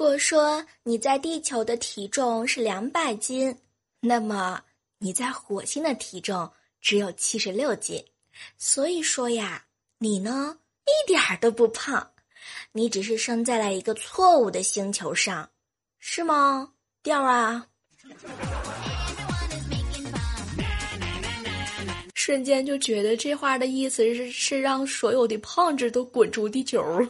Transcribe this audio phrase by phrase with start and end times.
[0.00, 3.54] 如果说你在地球的体重是两百斤，
[4.00, 4.58] 那么
[4.98, 6.50] 你在火星的体重
[6.80, 8.02] 只有七十六斤。
[8.56, 9.62] 所以说呀，
[9.98, 12.12] 你呢一点儿都不胖，
[12.72, 15.50] 你只是生在了一个错误的星球上，
[15.98, 16.72] 是吗？
[17.02, 17.66] 调啊！
[22.14, 27.06] 瞬间就觉得这话的意思是是让所有的胖子都滚出地球。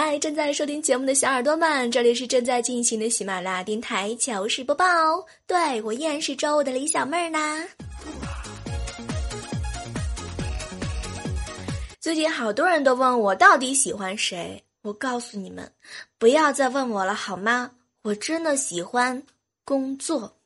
[0.00, 4.86] 嗨，正在收听节目的小耳朵们，这里是正在进行的喜马拉雅电台糗事播报。
[5.44, 7.66] 对我依然是周五的李小妹儿呢。
[11.98, 15.72] 最近好多人都问我到底喜欢谁，我告诉你们，
[16.16, 17.72] 不要再问我了好吗？
[18.02, 19.20] 我真的喜欢
[19.64, 20.36] 工作。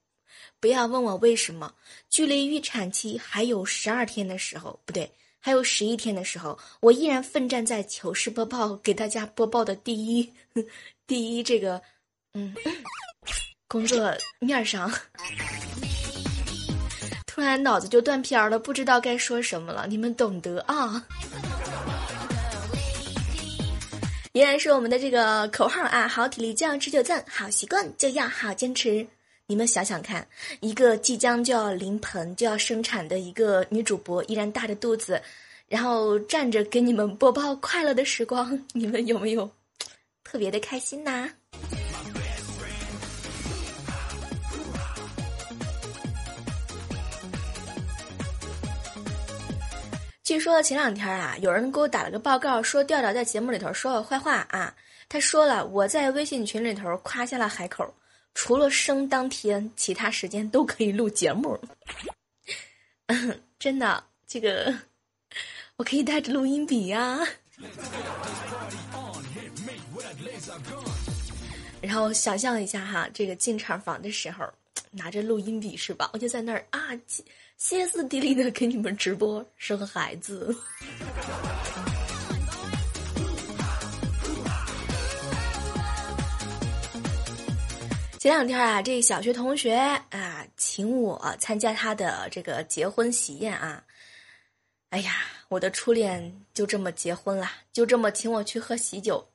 [0.60, 1.74] 不要问我为什么，
[2.08, 5.12] 距离预产期还有十二天的时候，不对，
[5.44, 10.32] 还有十一天的时候，我依然奋战在糗事播报给大家播报的第一，
[11.04, 11.82] 第一这个，
[12.34, 12.54] 嗯，
[13.66, 14.88] 工作面上，
[17.26, 21.04] 突然脑子就断片了，不知道该说什么了，你们懂得啊。
[24.32, 29.04] 依然是我们的这个口号啊，好体力就要持久战，好习惯就要好坚持。
[29.46, 30.26] 你们想想看，
[30.60, 35.20] 一个即将就要临盆就要生产的一个女主播，依然大着肚子，
[35.68, 39.50] 然后站着给你们播报快乐的时光，你们有没有
[40.24, 41.28] 特别的开心呐？
[50.24, 54.74] 据说前两天啊，有人给我打了个报告，说调调在节目里头说我坏话啊。
[55.10, 57.92] 他说了，我在微信群里头夸下了海口。
[58.34, 61.58] 除了生当天，其他时间都可以录节目。
[63.58, 64.74] 真的，这个
[65.76, 67.20] 我可以带着录音笔呀。
[71.80, 74.48] 然后想象一下哈，这个进厂房的时候，
[74.90, 76.08] 拿着录音笔是吧？
[76.12, 76.80] 我就在那儿啊，
[77.58, 80.56] 歇斯底里的给你们直播生孩子。
[88.22, 89.74] 前两天啊，这小学同学
[90.10, 93.82] 啊，请我参加他的这个结婚喜宴啊。
[94.90, 99.28] 哎呀，我的初恋就这么结婚了，就这么请我去喝喜酒。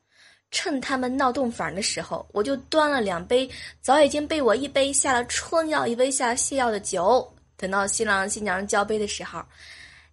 [0.52, 3.50] 趁他们闹洞房的时候，我就端了两杯
[3.82, 7.30] 早已经被我一杯下了春药，一杯下了泻药的酒。
[7.58, 9.44] 等到新郎新娘交杯的时候，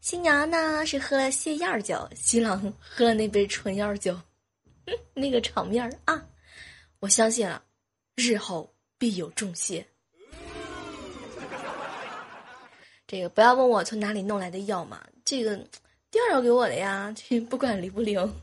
[0.00, 4.20] 新娘呢是喝了泻药酒，新郎喝了那杯春药酒。
[5.14, 6.20] 那个场面啊，
[6.98, 7.62] 我相信了。
[8.14, 9.86] 日后必有重谢。
[13.06, 15.56] 这个不要问我从哪里弄来的药嘛，这个
[16.10, 18.34] 调调给我的呀，这不管灵不灵。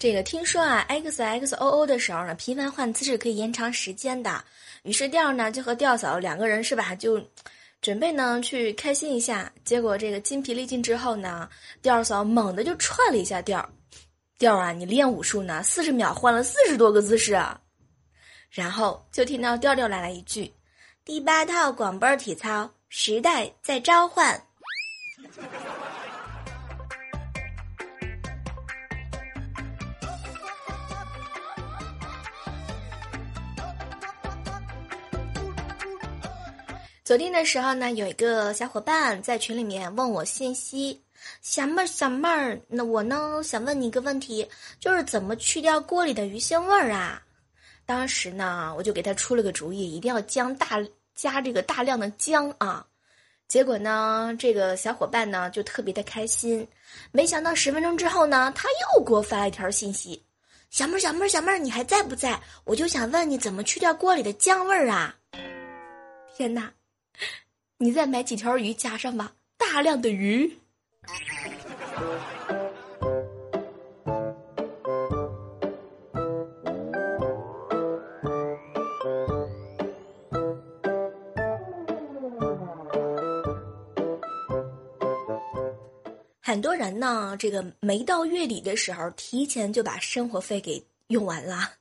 [0.00, 4.42] 这个听说啊，X X O O 的时候呢，频繁换姿势可以延长时间的。
[4.82, 7.22] 于是调呢就和调嫂两个人是吧，就
[7.82, 9.52] 准备呢去开心一下。
[9.62, 11.46] 结果这个筋疲力尽之后呢，
[11.82, 13.68] 调嫂猛地就踹了一下调，
[14.38, 17.60] 调啊，你练武术呢，四十秒换了四十多个姿势啊。
[18.48, 20.50] 然后就听到调调来了一句
[21.04, 24.42] ：“第八套广播体操，时代在召唤。”
[37.10, 41.02] 昨天的时候呢，有一个小伙伴在群里面问我信息，
[41.42, 44.48] 小妹儿，小妹儿，那我呢想问你一个问题，
[44.78, 47.20] 就是怎么去掉锅里的鱼腥味儿啊？
[47.84, 50.80] 当时呢，我就给他出了个主意，一定要姜大
[51.16, 52.86] 加这个大量的姜啊。
[53.48, 56.64] 结果呢，这个小伙伴呢就特别的开心。
[57.10, 60.24] 没想到十分钟之后呢，他又给我发了一条信息
[60.70, 62.40] ：“小妹儿，小妹儿，小妹儿，你还在不在？
[62.62, 65.16] 我就想问你怎么去掉锅里的姜味儿啊！”
[66.36, 66.72] 天哪，
[67.82, 70.54] 你再买几条鱼加上吧，大量的鱼。
[86.42, 91.72] 很多人呢，这个没到月底的时候，提前就把生活费给用完了，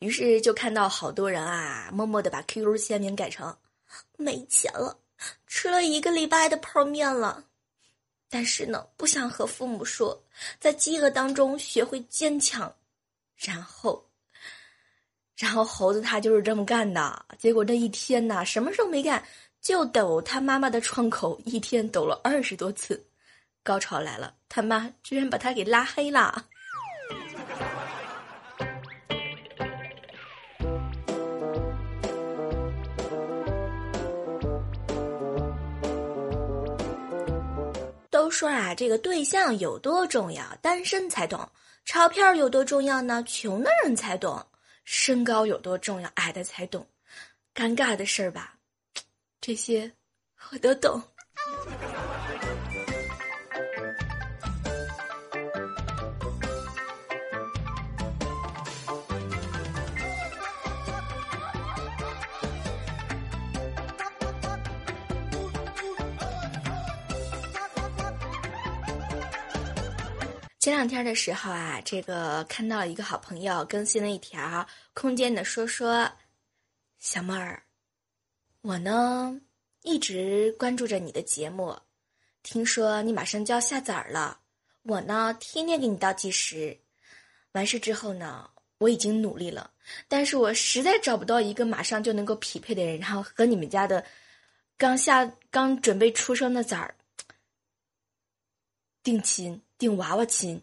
[0.00, 3.56] 于是就看到好多人啊，默默的把 QQ 签名改成
[4.18, 4.98] “没钱了，
[5.46, 7.44] 吃了一个礼拜的泡面了”，
[8.28, 10.22] 但是呢，不想和父母说，
[10.58, 12.74] 在饥饿当中学会坚强，
[13.36, 14.08] 然后，
[15.36, 19.22] 然后猴子他就是这么干的，结果这一天呐，什么时候没干，
[19.60, 23.06] 就抖他妈妈的窗口，一天抖了二十多次。
[23.62, 26.46] 高潮来了，他妈居然把他给拉黑了。
[38.26, 41.48] 都说啊，这个对象有多重要，单身才懂；
[41.84, 44.44] 钞票有多重要呢，穷的人才懂；
[44.84, 46.84] 身高有多重要，矮的才懂。
[47.54, 48.56] 尴尬的事儿吧，
[49.40, 49.92] 这些
[50.50, 51.00] 我都懂。
[70.66, 76.10] 前两天的时候啊，这个看到一个好朋友更新了一条空间的说说，
[76.98, 77.62] 小妹儿，
[78.62, 79.40] 我呢
[79.82, 81.78] 一直关注着你的节目，
[82.42, 84.40] 听说你马上就要下崽儿了，
[84.82, 86.76] 我呢天天给你倒计时，
[87.52, 89.70] 完事之后呢，我已经努力了，
[90.08, 94.04] 但是我实在找不到一个马上就能够匹配的人，然后和你们家的
[94.76, 96.92] 刚下刚准备出生的崽儿
[99.04, 99.62] 定亲。
[99.78, 100.62] 顶娃娃亲！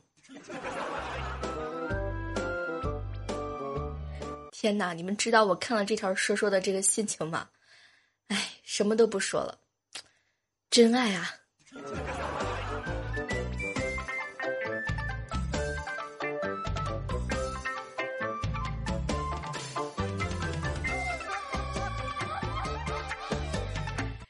[4.52, 7.50] 天哪，你们知道我看了这条说说的这个心情吗？
[8.30, 9.60] 哎，什么都不说了，
[10.72, 11.30] 真爱啊！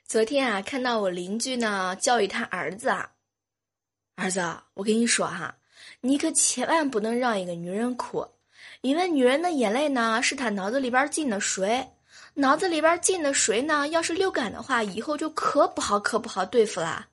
[0.06, 3.12] 昨天啊，看到我邻居呢教育他儿子啊。
[4.16, 4.42] 儿子，
[4.76, 5.56] 我跟你说哈，
[6.02, 8.26] 你可千万不能让一个女人哭，
[8.82, 11.88] 因为女人的眼泪呢是她脑子里边进的水，
[12.36, 17.08] 脑子里边进的水呢，要是流干的话，以后就可不好可不好对付啦。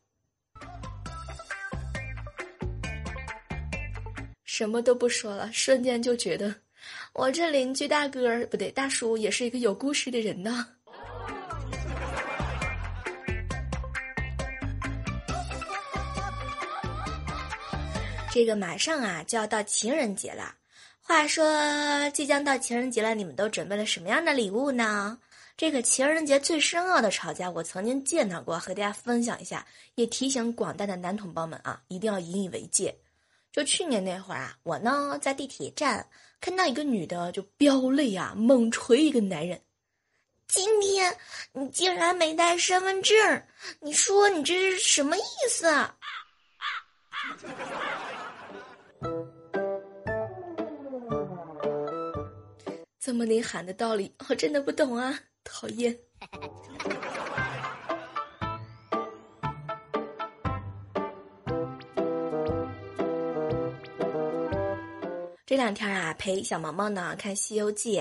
[4.45, 6.55] 什么都不说了，瞬间就觉得
[7.15, 10.67] 我这邻居大哥不对，大叔也是一个有故事的人呢。
[18.33, 20.55] 这个马上啊就要到情人节了，
[21.01, 25.19] 话说即将到情人节了，你们都准备了什么样的礼物呢？
[25.57, 29.67] 这个情人节最深奥的吵架，我曾经见到过，和大家分享一下，
[29.97, 32.97] 也提醒广大的男同胞们啊，一定要引以为戒。
[33.53, 36.07] 就去年那会儿啊，我呢在地铁站
[36.41, 39.61] 看到一个女的就飙泪啊，猛捶一个男人。
[40.47, 41.17] 今天
[41.53, 43.43] 你竟然没带身份证，
[43.81, 45.67] 你说你这是什么意思？
[45.67, 45.97] 啊
[46.57, 46.67] 啊
[47.11, 48.10] 啊
[52.99, 55.19] 这么内涵的道理， 我真的不懂啊！
[55.43, 55.97] 讨厌。
[65.47, 67.99] 这两天啊，陪小毛毛呢看《西游记》，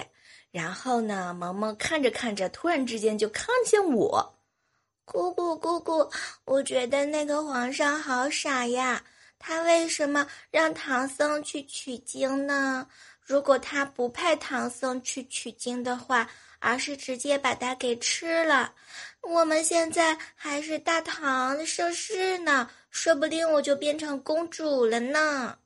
[0.51, 4.35] 然后呢，毛毛看着看着，突然之间就看见我，
[5.05, 6.07] 姑姑姑姑，
[6.45, 9.03] 我觉得那个皇上好傻呀，
[9.39, 12.85] 他为什么让唐僧去取经呢？
[13.23, 16.29] 如果他不派唐僧去取经的话，
[16.59, 18.73] 而是直接把他给吃了，
[19.21, 25.57] 我们现在还是大唐盛世呢，说不定我就变成公主了呢。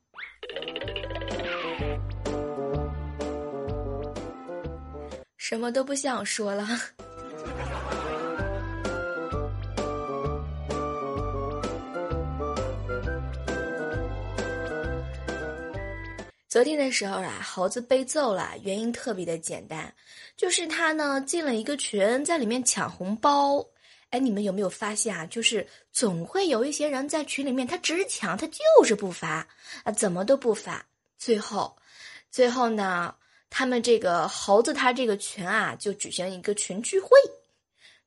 [5.38, 6.68] 什么都不想说了。
[16.54, 19.92] 昨天的时候啊，猴子被揍了，原因特别的简单，
[20.38, 23.66] 就是他呢进了一个群，在里面抢红包，
[24.12, 25.26] 哎，你们有没有发现啊？
[25.26, 29.48] 就是总会有一些人在群里面，他只抢，他就是不发
[29.84, 30.86] 啊，怎么都不发。
[31.18, 31.76] 最后，
[32.30, 33.16] 最后呢，
[33.50, 37.10] 他们这个猴子他这个群啊，就举行一个群聚会。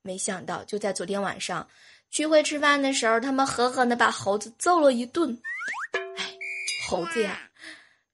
[0.02, 1.66] 没想到，就在昨天晚上
[2.12, 5.36] 聚会吃饭的时候，他们狠狠的把猴子揍了一顿。
[6.16, 6.32] 哎，
[6.88, 7.45] 猴子呀，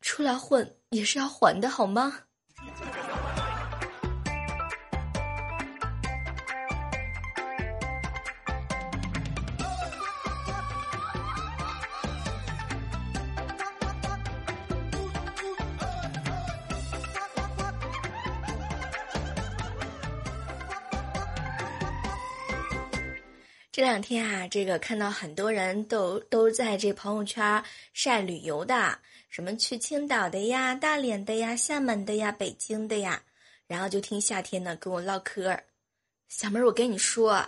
[0.03, 2.25] 出来混也是要还的，好吗？
[23.71, 28.99] 这两天啊，这个看到很多人都都在这朋友圈晒旅游的，
[29.33, 33.23] 什么去青岛的呀、大连的呀、厦门的呀、北京的呀，
[33.67, 35.59] 然后就听夏天呢跟我唠嗑。
[36.29, 37.43] 小妹儿，我跟你说，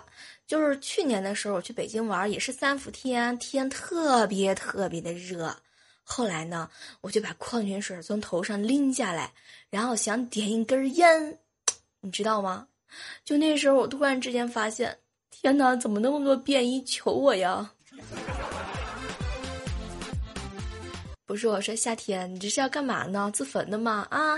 [0.47, 5.55] 就是去年的时候我去北京玩，也是三伏天，天特别特别的热。
[6.03, 6.67] 后来呢，
[7.01, 9.31] 我就把矿泉水从头上拎下来，
[9.69, 11.37] 然后想点一根烟，
[12.01, 12.67] 你知道吗？
[13.23, 14.97] 就那时候，我突然之间发现。
[15.29, 17.73] 天哪，怎么那么多便衣求我呀？
[21.27, 23.31] 不是我说夏天，你这是要干嘛呢？
[23.33, 24.05] 自焚的吗？
[24.11, 24.37] 啊！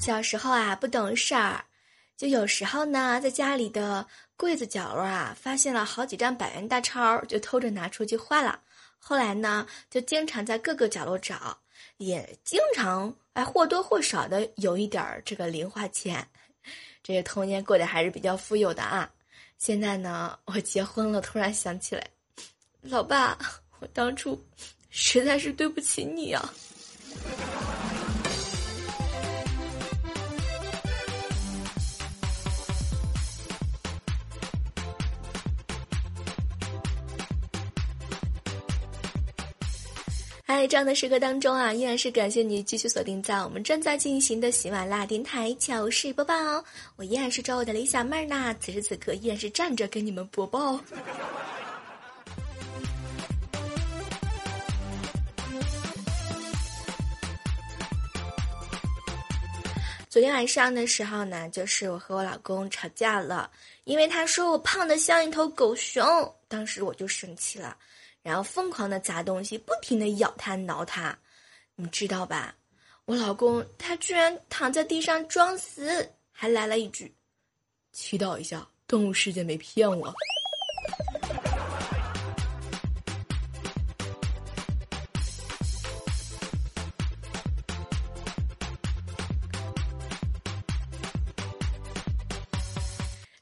[0.00, 1.62] 小时候啊，不懂事儿，
[2.16, 4.06] 就有时候呢，在家里的
[4.38, 8.58] 柜子角落啊，发现了好几张百元大钞，就偷着拿出去花了。
[8.98, 11.58] 后来呢，就经常在各个角落找，
[11.98, 16.26] 也经常还或多或少的有一点儿这个零花钱，
[17.04, 19.08] 这个童年过得还是比较富有的啊。
[19.58, 22.04] 现在呢，我结婚了，突然想起来，
[22.80, 23.38] 老爸，
[23.78, 24.36] 我当初
[24.90, 26.52] 实在是对不起你啊。
[40.58, 46.64] 在这样的时刻当中啊，依然是感谢你继续锁定在我们正在进行的喜马拉雅电台糗事播报哦。
[46.96, 50.80] 我依然是周我的李小妹儿呢，此时此刻依然是站着给你们播报。
[60.08, 63.48] 昨天晚上的时候呢，就是我和我老公吵架了，
[63.84, 66.04] 因为他说我胖的像一头狗熊，
[66.48, 67.76] 当时我就生气了。
[68.22, 71.18] 然后疯狂的砸东西，不停的咬他挠他，
[71.76, 72.54] 你知道吧？
[73.06, 77.14] 我老公他居然躺在地上装死，还来了一句
[77.92, 80.12] ：“祈祷一下，动物世界没骗我。”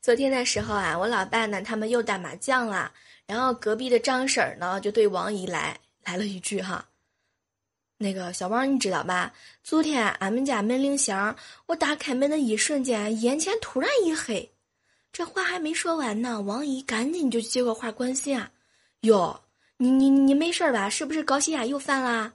[0.00, 2.92] 昨天的时候啊，我老爸呢，他们又打麻将了。
[3.26, 6.88] 然后隔壁的张婶儿呢，就对王姨来来了一句哈
[7.98, 9.32] ：“那个小王，你知道吧？
[9.64, 14.52] 昨天俺们家门铃响，我打开门的一瞬间，眼前突然一黑。”
[15.12, 18.52] 这话还没说完呢，王姨赶紧就接过话关心啊
[19.00, 19.40] ：“哟，
[19.78, 20.90] 你你你没事吧？
[20.90, 22.34] 是不是高血压又犯啦？”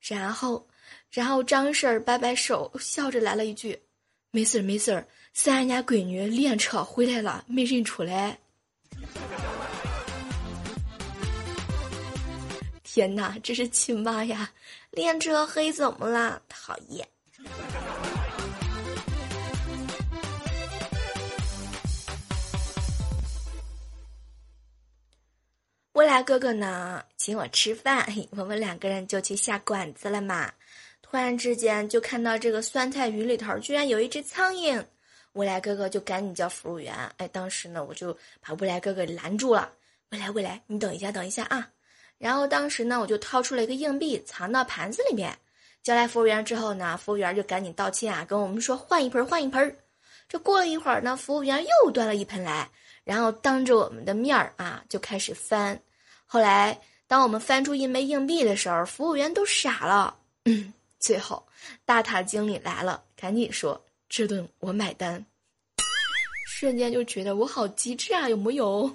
[0.00, 0.68] 然后，
[1.10, 3.80] 然后张婶儿摆摆手，笑着来了一句
[4.30, 8.38] ：“没事儿没事儿，是俺家闺女练车回来了，没认出来。”
[12.92, 14.50] 天哪，这是亲妈呀！
[14.90, 16.42] 练车黑怎么了？
[16.48, 17.06] 讨厌！
[25.92, 30.52] 未来哥哥呢，请我吃饭，我们两个人就去下馆子了嘛。
[31.00, 34.84] 突然之间，就看到这个酸菜鱼里头居然有一只苍蝇，
[35.34, 36.92] 未来哥哥就赶紧叫服务员。
[37.18, 39.72] 哎，当时呢，我就把未来哥哥拦住了。
[40.08, 41.70] 未来，未来，你等一下，等一下啊！
[42.20, 45.34] 然后当时呢，我就掏出了一个硬币，藏到盘子里面，
[45.82, 49.74] 叫来服务员之后呢，服务员就赶紧道歉啊，跟我们说换一盆，换一盆。
[50.28, 52.70] 这过了一会儿呢，服务员又端了一盆来，
[53.04, 55.80] 然后当着我们的面儿啊，就开始翻。
[56.26, 60.14] 后来当我们翻出一枚硬币的时候，服务员都傻了。
[60.44, 61.42] 嗯，最后
[61.86, 65.24] 大塔经理来了，赶紧说这顿我买单。
[66.46, 68.94] 瞬间就觉得我好机智啊，有木有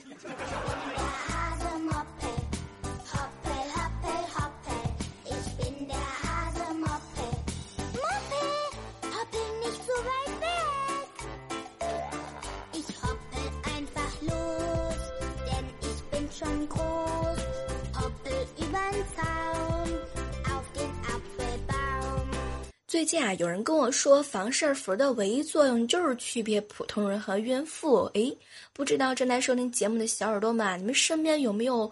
[22.95, 28.09] 最近啊，有人跟我说防事服的唯一作用就是区别普通人和孕妇。
[28.13, 28.33] 诶，
[28.71, 31.91] 不知道正在收听节目的小耳朵们，你们身边有没有，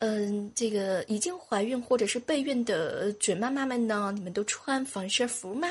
[0.00, 4.10] 嗯，这个已经怀孕或者是备孕的准妈妈们呢？
[4.12, 5.68] 你们都穿防事服吗？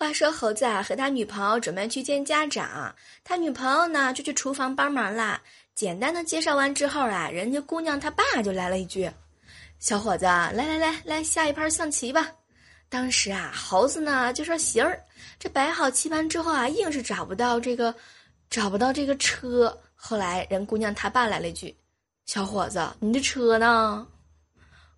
[0.00, 5.38] 话说猴子啊和他女朋友准备去见家长，他女朋友呢就去厨房帮忙啦。
[5.74, 9.10] 简单的介绍完之后啊，人家姑娘她爸就来了一句
[9.78, 12.32] ：“小伙子，来来来来下一盘象棋吧。”
[12.88, 14.98] 当时啊，猴子呢就说：“行儿。”
[15.38, 17.94] 这摆好棋盘之后啊，硬是找不到这个，
[18.48, 19.78] 找不到这个车。
[19.94, 21.76] 后来人姑娘她爸来了一句
[22.24, 24.06] ：“小伙子，你的车呢？”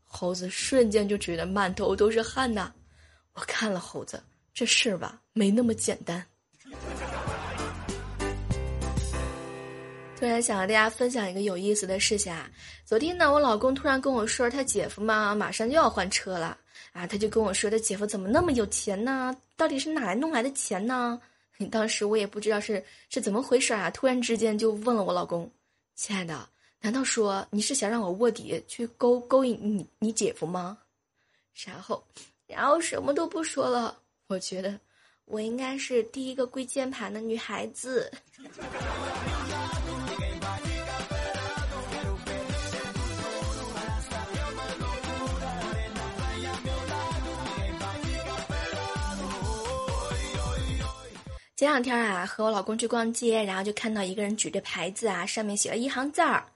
[0.07, 2.73] 猴子瞬间就觉得满头都是汗呐。
[3.33, 4.23] 我看了猴子。
[4.55, 6.25] 这事吧，没那么简单。
[10.19, 12.49] 突然想和大家分享一个有意思的事情啊！
[12.85, 16.57] 昨天呢，我老公突然跟我说，他姐夫嘛马上就要换车了
[16.93, 17.05] 啊！
[17.07, 19.37] 他就跟我说，他姐夫怎么那么有钱呢？
[19.57, 21.21] 到底是哪来弄来的钱呢？
[21.73, 23.91] 当时我也不知道是是怎么回事啊！
[23.91, 25.51] 突然之间就问了我老公
[25.97, 26.49] ：“亲爱的，
[26.81, 30.79] 难道说你是想让我卧底去勾勾引你你姐夫吗？”
[31.67, 32.05] 然后，
[32.47, 33.99] 然后什么都不说了。
[34.33, 34.81] 我觉得
[35.27, 38.11] 我应该是第一个跪键盘的女孩子。
[51.55, 56.47] 前两天啊，和我老公去逛街，然后就看到一个人举着牌子啊，上面写了一行字儿：“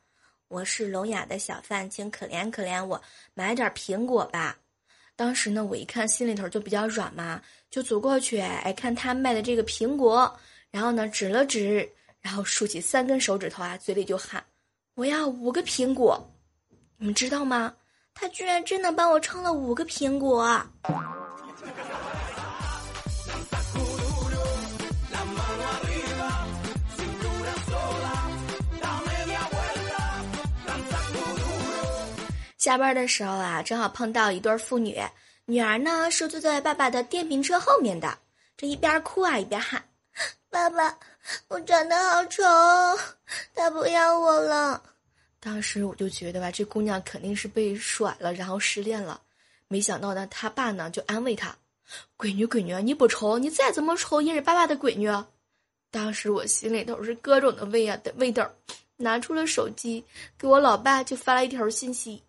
[0.49, 3.03] 我是聋哑的小贩，请可怜可怜我，
[3.35, 4.57] 买点苹果吧。”
[5.15, 7.41] 当时呢，我一看心里头就比较软嘛，
[7.77, 10.35] 就走过去，哎，看他卖的这个苹果，
[10.71, 11.87] 然后呢指了指，
[12.23, 14.43] 然后竖起三根手指头啊，嘴里就喊
[14.97, 16.19] ：“我要五个苹果。”
[16.97, 17.75] 你们知道吗？
[18.15, 20.59] 他居然真的帮我称了五个苹果。
[32.57, 34.99] 下班的时候啊，正好碰到一对父女，
[35.49, 38.19] 女儿呢是坐在爸爸的电瓶车后面的，
[38.57, 39.83] 这一边哭啊一边喊
[40.51, 40.99] ：“爸爸，
[41.47, 42.43] 我长得好丑，
[43.55, 44.83] 他不要我了。”
[45.39, 49.23] 当时我就觉得吧，这姑娘肯定是被甩了，然后失恋了。
[49.69, 51.57] 没想到呢，他爸呢就安慰她
[52.19, 55.09] ：“闺女，闺女，你不丑，你再怎么丑也是爸爸的闺女。”
[55.93, 58.51] 当时我心里头是各种的味啊的味道，
[58.97, 60.05] 拿出了手机
[60.37, 62.21] 给我老爸就发了一条信息。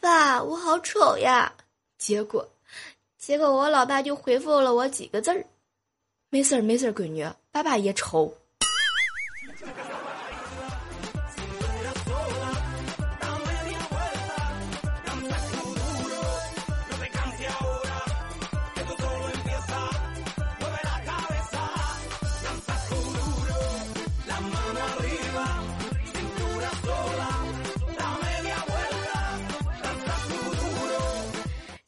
[0.00, 1.52] 爸，我好丑呀！
[2.00, 2.48] 结果，
[3.18, 5.44] 结果我老爸就回复了我几个字儿
[6.30, 8.34] ：“没事儿，没事儿，闺女，爸爸也愁。”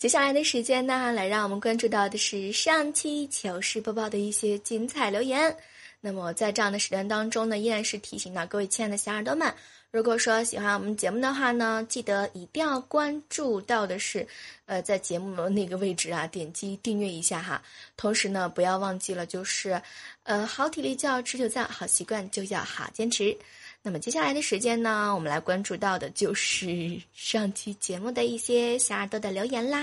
[0.03, 5.57] 接下来的时间呢，来让我们关注到的是上期糗事播报的一些精彩留言。
[6.01, 9.55] 那么在这样的时段当中呢，依然是提醒到各位亲爱的小耳朵们，
[9.93, 14.27] 如果说喜欢我们节目的话呢，记得一定要关注到的是，
[14.67, 17.63] 呃，在节目那个位置啊，点击订阅一下哈。
[17.97, 19.81] 同时呢，不要忘记了，就是，
[20.25, 23.39] 呃，好体力就要持久战，好习惯就要好坚持。
[23.85, 29.79] 那么接下来的时间呢，我们来关注到的就是 上期节目的一些小耳朵的留言啦。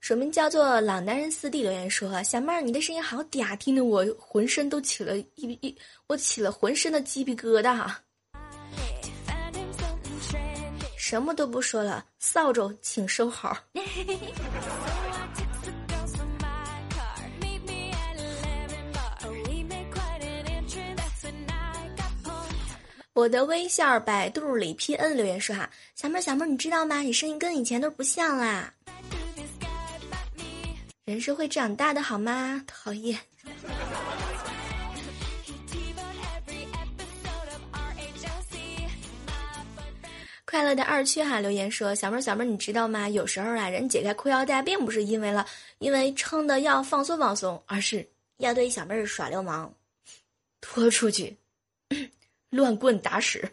[0.00, 5.74] 署名叫做“老男人四弟”留言说：“小妹儿，你的声音好嗲，听得我浑身都起了一一，
[6.06, 7.90] 我起了浑身的鸡皮疙瘩。”
[10.96, 13.56] 什么都不说了，扫帚请收好。
[23.14, 26.98] 我的微笑百度里 P N 留言说哈，小妹儿小妹儿，你知道吗？
[26.98, 28.74] 你声音跟以前都不像啦。
[31.04, 32.60] 人是会长大的好吗？
[32.66, 33.16] 讨厌。
[40.44, 43.08] 快乐的二区哈留言说，小妹儿小妹儿，你知道吗？
[43.08, 45.46] 有时候啊，人解开裤腰带，并不是因为了，
[45.78, 48.04] 因为撑的要放松放松，而是
[48.38, 49.72] 要对小妹儿耍流氓，
[50.60, 51.36] 拖出去。
[52.54, 53.50] 乱棍打屎。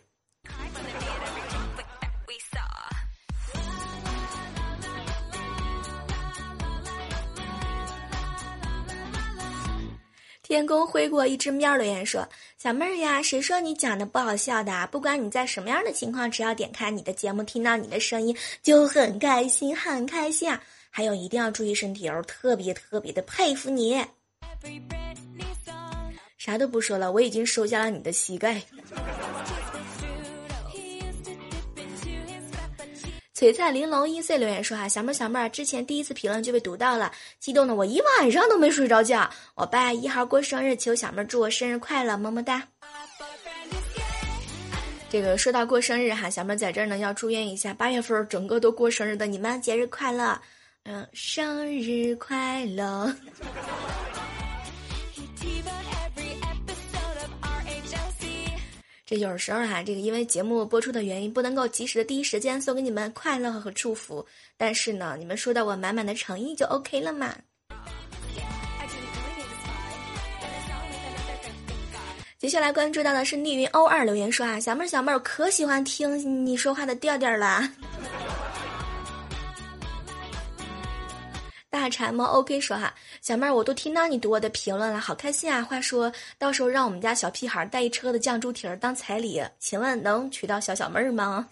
[10.43, 12.27] 天宫挥过一只喵留言说
[12.59, 14.85] ：“小妹儿呀，谁说你讲的不好笑的？
[14.91, 20.61] 不管你在什么样的情况，只要点开你的节目，听到你的声音就很开心，很开心啊！
[20.89, 23.95] 还有一定要注意身体哦，特别特别的佩服你。
[23.95, 25.55] Every bread needs
[26.43, 28.59] ”啥都不说了，我已经收下了你的膝盖。
[33.37, 39.29] ”璀璨玲珑一岁留言说：“哈，小妹儿小妹儿，之前第一次评论就被读到了，激动的我一晚上都没睡着觉。
[39.53, 42.67] 我八月一号过生日，求小妹儿祝我生日快乐，么么哒。”
[45.11, 50.41] 这个说到过生日哈，小妹儿在这儿呢要祝愿一下八月份整个都过生日的你们节日快乐，
[50.85, 53.15] 嗯，生日快乐。
[59.11, 64.25] 这有时候哈，这个因为节目播出的原因，不能够及时的第一时间送给你们快乐和祝福。
[64.55, 67.35] 但是呢，你们收到我满满的诚意就 OK 了嘛。
[72.39, 77.69] 接下来关注到的是逆云 O 二留言说啊，小妹儿小妹儿，可喜欢听你说话的调调了。
[81.81, 85.63] 大馋猫 OK 说哈，小妹儿，我都听到你读我的评论了，好开心啊！
[85.63, 91.49] 话说到时候让我们家小屁孩带一车的酱猪蹄儿当彩礼，请问能娶到小小妹儿吗？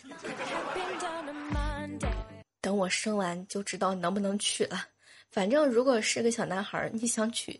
[2.62, 4.86] 等我生完就知道能不能娶了。
[5.32, 7.60] 反正如果是个小男孩儿，你想娶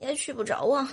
[0.00, 0.88] 也娶不着啊。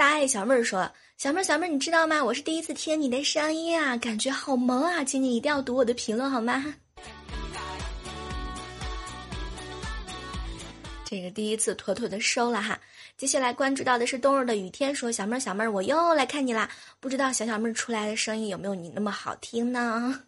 [0.00, 2.24] 大爱小妹儿说：“小妹儿，小妹儿，你知道吗？
[2.24, 5.04] 我是第一次听你的声音啊，感觉好萌啊！
[5.04, 6.74] 请你一定要读我的评论好吗？”
[11.04, 12.80] 这个第一次妥妥的收了哈。
[13.18, 16.70] 接下来关注到的是冬日的雨天说：“小妹儿，小妹儿，我又来看你啦！
[16.98, 20.18] 不知道小小妹儿出来的声音有没有你那么好听呢？”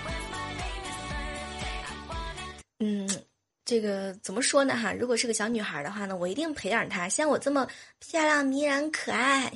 [2.80, 3.06] 嗯。
[3.66, 4.76] 这个怎么说呢？
[4.76, 7.66] 哈，如果是个小女孩的话呢，我一定培养她像我这么
[7.98, 9.52] 漂亮、迷人、可爱。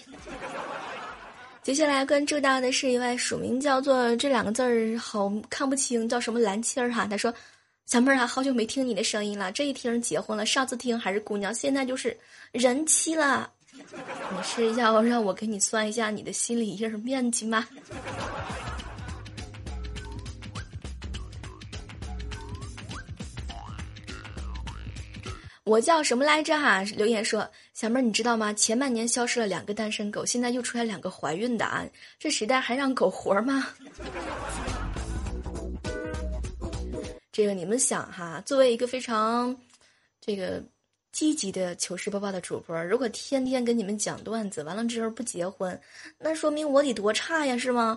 [1.62, 7.06] 接下来关注到的是一位署名叫做这两个字儿好看不清，叫什么蓝青儿哈。
[7.06, 7.32] 他说
[7.86, 12.18] ：“小妹儿啊，好久没听你的声音了，这一听结婚了，上次听还是姑娘，现在就是
[12.50, 13.48] 人妻了。
[13.72, 17.64] 你是要让我给你算一下你的心理印面积吗？”
[25.70, 26.82] 我叫什么来着哈？
[26.96, 28.52] 留言说，小妹儿你知道吗？
[28.52, 31.86] 前半年消失了两个单身狗，现在又出来两个怀孕的啊！
[32.18, 33.68] 这时代还让狗活吗？
[37.30, 39.56] 这个你们想哈，作为一个非常
[40.20, 40.60] 这个
[41.12, 45.80] 积极的糗事播报的主播，如果天天跟你们讲段子，完了之后不结婚，
[46.18, 47.96] 那说明我得多差呀，是吗？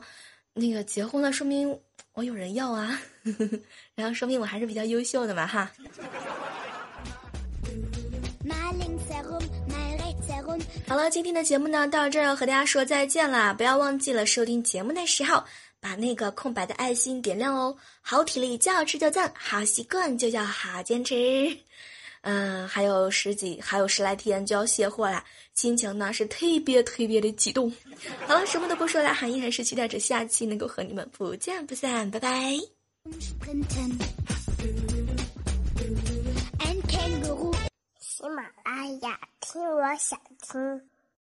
[0.53, 1.75] 那个结婚了，说明
[2.13, 3.01] 我有人要啊，
[3.95, 5.71] 然后说明我还是比较优秀的嘛哈。
[10.87, 13.53] 好了，今天的节目呢，到这儿要和大家说再见啦！
[13.53, 15.43] 不要忘记了收听节目的时候，
[15.79, 17.75] 把那个空白的爱心点亮哦。
[18.01, 21.57] 好体力就要吃就赞，好习惯就要好坚持。
[22.21, 25.23] 嗯，还有十几，还有十来天就要卸货了，
[25.55, 27.71] 心情呢是特别特别的激动。
[28.27, 32.57] 好了，什么都不说了，依然是期待着下期能够和你们不见不散，拜拜。
[38.23, 40.92] 喜马拉雅，听我想听。